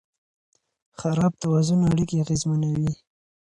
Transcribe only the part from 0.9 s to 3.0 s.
خراب توازن اړیکې اغېزمنوي.